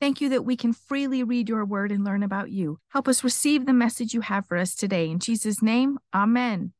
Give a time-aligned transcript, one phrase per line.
[0.00, 2.78] Thank you that we can freely read your word and learn about you.
[2.88, 5.10] Help us receive the message you have for us today.
[5.10, 6.72] In Jesus' name, amen.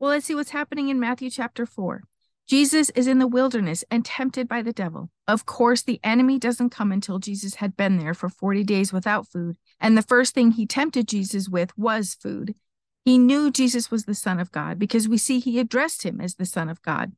[0.00, 2.02] Well, let's see what's happening in Matthew chapter 4.
[2.48, 5.08] Jesus is in the wilderness and tempted by the devil.
[5.28, 9.28] Of course, the enemy doesn't come until Jesus had been there for 40 days without
[9.28, 9.56] food.
[9.80, 12.56] And the first thing he tempted Jesus with was food.
[13.04, 16.34] He knew Jesus was the Son of God because we see he addressed him as
[16.34, 17.12] the Son of God.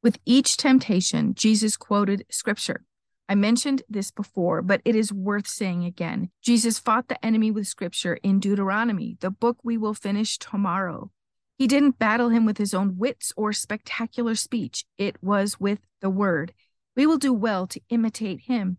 [0.00, 2.84] With each temptation, Jesus quoted scripture.
[3.32, 6.28] I mentioned this before, but it is worth saying again.
[6.42, 11.10] Jesus fought the enemy with scripture in Deuteronomy, the book we will finish tomorrow.
[11.56, 16.10] He didn't battle him with his own wits or spectacular speech, it was with the
[16.10, 16.52] word.
[16.94, 18.76] We will do well to imitate him.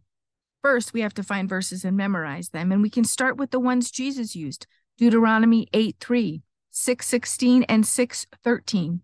[0.62, 3.59] First, we have to find verses and memorize them, and we can start with the
[3.59, 4.68] ones Jesus used
[5.00, 9.02] Deuteronomy 8 3, 6 16, and 6 13.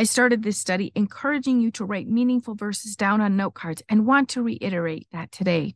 [0.00, 4.06] I started this study encouraging you to write meaningful verses down on note cards and
[4.06, 5.74] want to reiterate that today.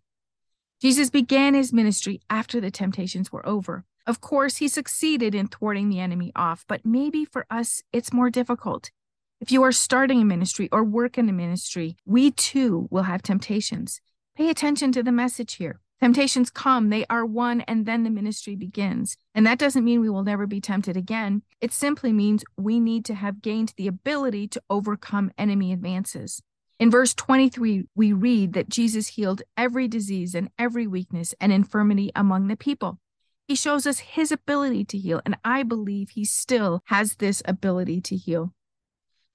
[0.80, 3.84] Jesus began his ministry after the temptations were over.
[4.06, 8.30] Of course, he succeeded in thwarting the enemy off, but maybe for us, it's more
[8.30, 8.92] difficult.
[9.40, 13.22] If you are starting a ministry or work in a ministry, we too will have
[13.22, 14.00] temptations.
[14.36, 15.80] Pay attention to the message here.
[16.02, 19.16] Temptations come, they are won, and then the ministry begins.
[19.36, 21.42] And that doesn't mean we will never be tempted again.
[21.60, 26.42] It simply means we need to have gained the ability to overcome enemy advances.
[26.80, 32.10] In verse 23, we read that Jesus healed every disease and every weakness and infirmity
[32.16, 32.98] among the people.
[33.46, 38.00] He shows us his ability to heal, and I believe he still has this ability
[38.00, 38.52] to heal.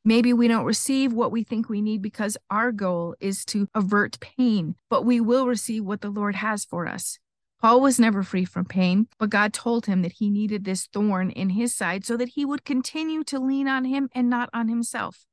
[0.07, 4.17] Maybe we don't receive what we think we need because our goal is to avert
[4.21, 7.19] pain, but we will receive what the Lord has for us.
[7.61, 11.29] Paul was never free from pain, but God told him that he needed this thorn
[11.29, 14.69] in his side so that he would continue to lean on him and not on
[14.69, 15.25] himself.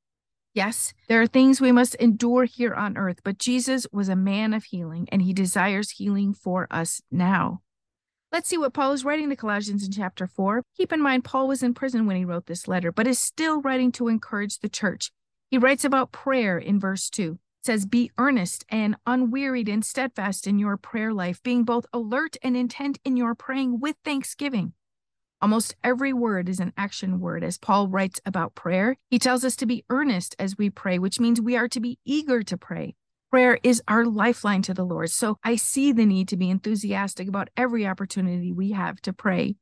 [0.54, 4.53] Yes, there are things we must endure here on earth, but Jesus was a man
[4.53, 7.60] of healing and he desires healing for us now.
[8.34, 10.65] Let's see what Paul is writing to Colossians in chapter 4.
[10.77, 13.61] Keep in mind, Paul was in prison when he wrote this letter, but is still
[13.61, 15.12] writing to encourage the church.
[15.53, 17.34] He writes about prayer in verse 2.
[17.34, 22.37] It says, Be earnest and unwearied and steadfast in your prayer life, being both alert
[22.43, 24.72] and intent in your praying with thanksgiving.
[25.41, 27.45] Almost every word is an action word.
[27.45, 31.21] As Paul writes about prayer, he tells us to be earnest as we pray, which
[31.21, 32.97] means we are to be eager to pray.
[33.34, 35.11] Prayer is our lifeline to the Lord.
[35.11, 39.56] So I see the need to be enthusiastic about every opportunity we have to pray.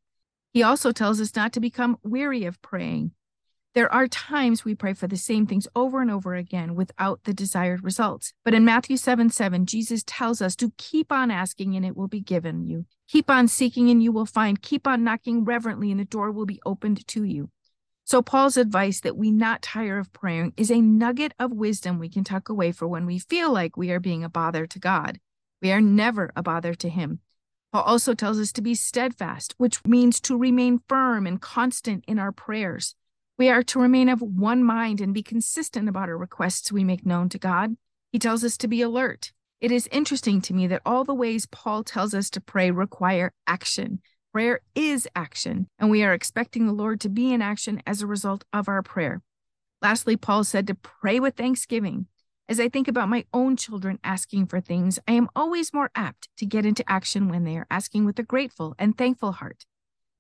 [0.53, 3.13] He also tells us not to become weary of praying.
[3.73, 7.33] There are times we pray for the same things over and over again without the
[7.33, 8.35] desired results.
[8.45, 12.09] But in Matthew 7 7, Jesus tells us to keep on asking and it will
[12.09, 12.85] be given you.
[13.09, 14.61] Keep on seeking and you will find.
[14.61, 17.49] Keep on knocking reverently and the door will be opened to you.
[18.13, 22.11] So, Paul's advice that we not tire of praying is a nugget of wisdom we
[22.11, 25.19] can tuck away for when we feel like we are being a bother to God.
[25.63, 27.21] We are never a bother to Him.
[27.73, 32.19] Paul also tells us to be steadfast, which means to remain firm and constant in
[32.19, 32.97] our prayers.
[33.39, 37.07] We are to remain of one mind and be consistent about our requests we make
[37.07, 37.79] known to God.
[38.13, 39.33] He tells us to be alert.
[39.59, 43.33] It is interesting to me that all the ways Paul tells us to pray require
[43.47, 44.03] action.
[44.33, 48.07] Prayer is action, and we are expecting the Lord to be in action as a
[48.07, 49.21] result of our prayer.
[49.83, 52.07] Lastly, Paul said to pray with thanksgiving.
[52.49, 56.31] As I think about my own children asking for things, I am always more apt
[56.39, 59.67] to get into action when they are asking with a grateful and thankful heart.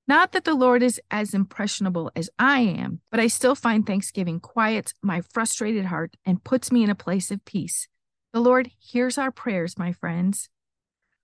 [0.06, 4.40] Not that the Lord is as impressionable as I am, but I still find thanksgiving
[4.40, 7.88] quiets my frustrated heart and puts me in a place of peace.
[8.34, 10.50] The Lord hears our prayers, my friends.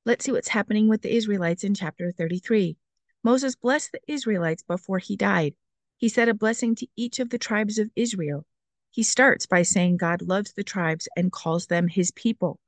[0.07, 2.79] Let's see what's happening with the Israelites in chapter 33.
[3.25, 5.55] Moses blessed the Israelites before he died.
[5.97, 8.47] He said a blessing to each of the tribes of Israel.
[8.91, 12.61] He starts by saying God loves the tribes and calls them his people.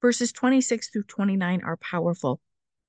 [0.00, 2.40] Verses 26 through 29 are powerful.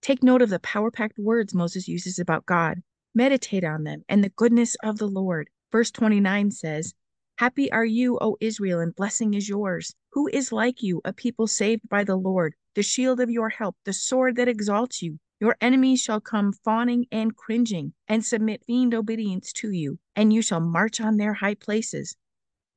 [0.01, 2.81] Take note of the power packed words Moses uses about God.
[3.13, 5.49] Meditate on them and the goodness of the Lord.
[5.71, 6.93] Verse 29 says,
[7.37, 9.93] Happy are you, O Israel, and blessing is yours.
[10.13, 13.75] Who is like you, a people saved by the Lord, the shield of your help,
[13.83, 15.19] the sword that exalts you?
[15.41, 20.43] Your enemies shall come fawning and cringing, and submit fiend obedience to you, and you
[20.43, 22.15] shall march on their high places.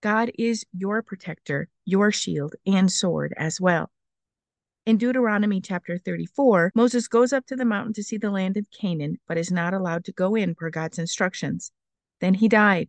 [0.01, 3.91] God is your protector, your shield, and sword as well.
[4.87, 8.71] In Deuteronomy chapter 34, Moses goes up to the mountain to see the land of
[8.71, 11.71] Canaan, but is not allowed to go in per God's instructions.
[12.23, 12.89] Then he died.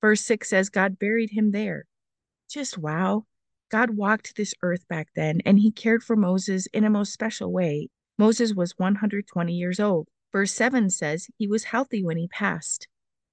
[0.00, 1.86] Verse 6 says God buried him there.
[2.48, 3.26] Just wow.
[3.72, 7.52] God walked this earth back then, and he cared for Moses in a most special
[7.52, 7.88] way.
[8.18, 10.08] Moses was 120 years old.
[10.32, 12.88] Verse 7 says he was healthy when he passed.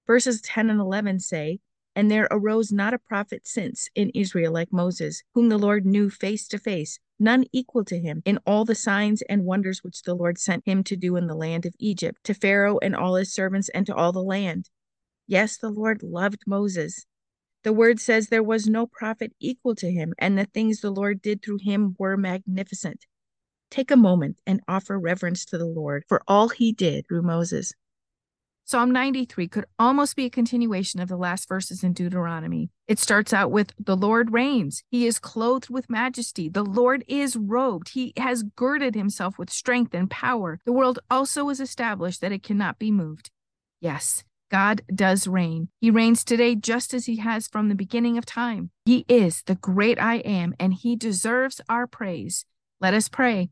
[0.07, 1.59] Verses 10 and 11 say,
[1.95, 6.09] and there arose not a prophet since in Israel like Moses, whom the Lord knew
[6.09, 10.15] face to face, none equal to him in all the signs and wonders which the
[10.15, 13.33] Lord sent him to do in the land of Egypt, to Pharaoh and all his
[13.33, 14.69] servants and to all the land.
[15.27, 17.05] Yes, the Lord loved Moses.
[17.63, 21.21] The word says there was no prophet equal to him, and the things the Lord
[21.21, 23.05] did through him were magnificent.
[23.71, 27.71] Take a moment and offer reverence to the Lord for all he did through Moses.
[28.65, 32.69] Psalm 93 could almost be a continuation of the last verses in Deuteronomy.
[32.89, 34.83] It starts out with The Lord reigns.
[34.91, 36.49] He is clothed with majesty.
[36.49, 37.89] The Lord is robed.
[37.89, 40.59] He has girded himself with strength and power.
[40.65, 43.31] The world also is established that it cannot be moved.
[43.79, 45.69] Yes, God does reign.
[45.79, 48.71] He reigns today just as he has from the beginning of time.
[48.85, 52.45] He is the great I am, and he deserves our praise.
[52.81, 53.49] Let us pray.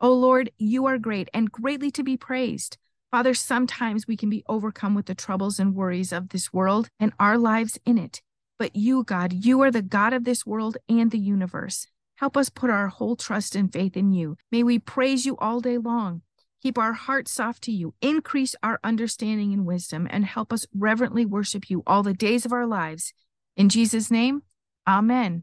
[0.00, 2.76] O Lord, you are great and greatly to be praised.
[3.10, 7.12] Father, sometimes we can be overcome with the troubles and worries of this world and
[7.18, 8.20] our lives in it.
[8.58, 11.86] But you, God, you are the God of this world and the universe.
[12.16, 14.36] Help us put our whole trust and faith in you.
[14.52, 16.22] May we praise you all day long.
[16.62, 21.24] Keep our hearts soft to you, increase our understanding and wisdom, and help us reverently
[21.24, 23.14] worship you all the days of our lives.
[23.56, 24.42] In Jesus' name,
[24.86, 25.42] Amen.